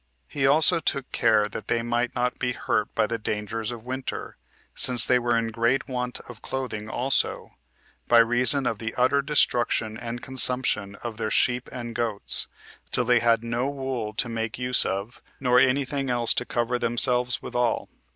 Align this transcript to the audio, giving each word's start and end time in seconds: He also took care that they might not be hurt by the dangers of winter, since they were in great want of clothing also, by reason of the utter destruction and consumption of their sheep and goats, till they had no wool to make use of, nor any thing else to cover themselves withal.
He 0.27 0.47
also 0.47 0.79
took 0.79 1.11
care 1.11 1.47
that 1.47 1.67
they 1.67 1.83
might 1.83 2.15
not 2.15 2.39
be 2.39 2.53
hurt 2.53 2.89
by 2.95 3.05
the 3.05 3.19
dangers 3.19 3.71
of 3.71 3.85
winter, 3.85 4.35
since 4.73 5.05
they 5.05 5.19
were 5.19 5.37
in 5.37 5.49
great 5.49 5.87
want 5.87 6.19
of 6.21 6.41
clothing 6.41 6.89
also, 6.89 7.51
by 8.07 8.17
reason 8.17 8.65
of 8.65 8.79
the 8.79 8.95
utter 8.95 9.21
destruction 9.21 9.97
and 9.97 10.19
consumption 10.19 10.95
of 11.03 11.17
their 11.17 11.29
sheep 11.29 11.69
and 11.71 11.93
goats, 11.93 12.47
till 12.91 13.05
they 13.05 13.19
had 13.19 13.43
no 13.43 13.67
wool 13.69 14.11
to 14.15 14.27
make 14.27 14.57
use 14.57 14.87
of, 14.87 15.21
nor 15.39 15.59
any 15.59 15.85
thing 15.85 16.09
else 16.09 16.33
to 16.33 16.45
cover 16.45 16.79
themselves 16.79 17.43
withal. 17.43 17.87